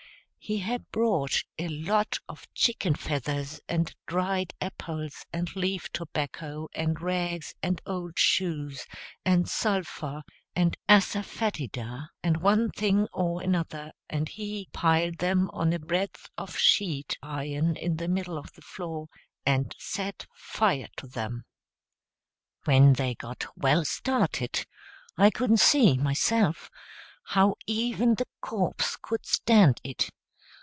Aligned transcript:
He 0.43 0.57
had 0.57 0.89
brought 0.89 1.43
a 1.59 1.69
lot 1.69 2.17
of 2.27 2.51
chicken 2.55 2.95
feathers, 2.95 3.61
and 3.69 3.93
dried 4.07 4.53
apples, 4.59 5.23
and 5.31 5.55
leaf 5.55 5.89
tobacco, 5.93 6.67
and 6.73 6.99
rags, 6.99 7.53
and 7.61 7.79
old 7.85 8.17
shoes, 8.17 8.85
and 9.23 9.47
sulphur, 9.47 10.23
and 10.55 10.75
asafoetida, 10.89 12.09
and 12.23 12.37
one 12.41 12.71
thing 12.71 13.07
or 13.13 13.41
another; 13.43 13.93
and 14.09 14.27
he, 14.29 14.67
piled 14.73 15.19
them 15.19 15.47
on 15.53 15.71
a 15.73 15.79
breadth 15.79 16.27
of 16.39 16.57
sheet 16.57 17.17
iron 17.21 17.75
in 17.77 17.97
the 17.97 18.07
middle 18.09 18.37
of 18.37 18.51
the 18.53 18.63
floor, 18.63 19.07
and 19.45 19.75
set 19.77 20.25
fire 20.33 20.87
to 20.97 21.07
them. 21.07 21.45
When 22.65 22.93
they 22.93 23.13
got 23.13 23.45
well 23.55 23.85
started, 23.85 24.65
I 25.15 25.29
couldn't 25.29 25.61
see, 25.61 25.97
myself, 25.99 26.71
how 27.25 27.55
even 27.67 28.15
the 28.15 28.27
corpse 28.41 28.97
could 28.99 29.25
stand 29.27 29.79
it. 29.83 30.09